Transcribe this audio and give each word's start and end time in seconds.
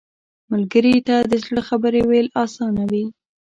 ملګری 0.51 0.95
ته 1.07 1.15
د 1.31 1.33
زړه 1.45 1.61
خبرې 1.69 2.01
ویل 2.05 2.27
اسانه 2.43 2.83
وي 2.91 3.05